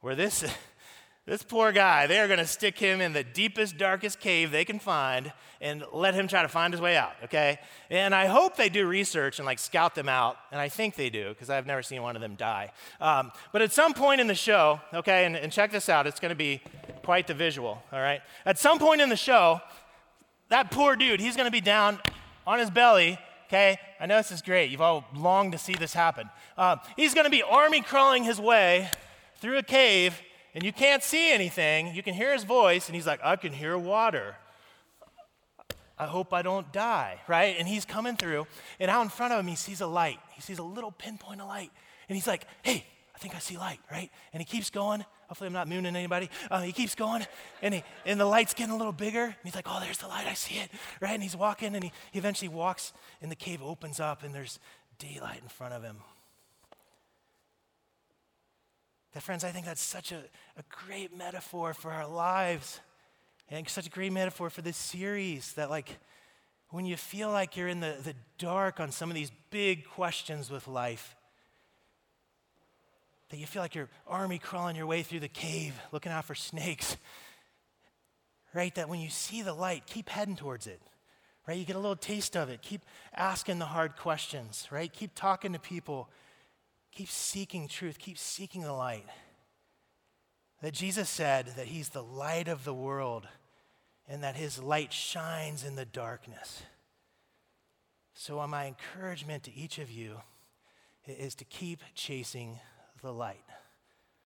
[0.00, 0.46] Where this,
[1.26, 4.64] this poor guy, they are going to stick him in the deepest, darkest cave they
[4.64, 7.58] can find and let him try to find his way out, okay?
[7.90, 11.10] And I hope they do research and like scout them out, and I think they
[11.10, 12.72] do because I've never seen one of them die.
[12.98, 16.18] Um, but at some point in the show, okay, and, and check this out, it's
[16.18, 16.62] going to be
[17.02, 18.22] quite the visual, all right?
[18.46, 19.60] At some point in the show,
[20.48, 21.98] that poor dude, he's going to be down
[22.46, 23.18] on his belly.
[23.46, 24.70] Okay, I know this is great.
[24.70, 26.28] You've all longed to see this happen.
[26.56, 28.90] Uh, he's going to be army crawling his way
[29.36, 30.20] through a cave,
[30.54, 31.94] and you can't see anything.
[31.94, 34.36] You can hear his voice, and he's like, I can hear water.
[35.98, 37.56] I hope I don't die, right?
[37.58, 38.46] And he's coming through,
[38.78, 40.18] and out in front of him, he sees a light.
[40.34, 41.70] He sees a little pinpoint of light,
[42.08, 42.84] and he's like, Hey,
[43.18, 44.12] I think I see light, right?
[44.32, 46.30] And he keeps going, Hopefully, I'm not mooning anybody.
[46.48, 47.26] Uh, he keeps going,
[47.60, 49.24] and, he, and the light's getting a little bigger.
[49.24, 50.28] And he's like, Oh, there's the light.
[50.28, 50.70] I see it.
[51.00, 51.14] Right?
[51.14, 54.60] And he's walking, and he, he eventually walks, and the cave opens up, and there's
[55.00, 55.96] daylight in front of him.
[59.14, 60.22] That, friends, I think that's such a,
[60.56, 62.78] a great metaphor for our lives,
[63.50, 65.98] and such a great metaphor for this series that, like,
[66.70, 70.52] when you feel like you're in the, the dark on some of these big questions
[70.52, 71.16] with life,
[73.30, 76.34] that you feel like you're army crawling your way through the cave looking out for
[76.34, 76.96] snakes.
[78.54, 78.74] right?
[78.74, 80.80] That when you see the light, keep heading towards it,
[81.46, 81.56] right?
[81.56, 82.62] You get a little taste of it.
[82.62, 82.82] Keep
[83.14, 84.92] asking the hard questions, right?
[84.92, 86.08] Keep talking to people.
[86.92, 87.98] Keep seeking truth.
[87.98, 89.04] Keep seeking the light.
[90.62, 93.28] That Jesus said that He's the light of the world
[94.08, 96.62] and that His light shines in the darkness.
[98.14, 100.16] So, my encouragement to each of you
[101.06, 102.58] is to keep chasing
[103.02, 103.44] the light.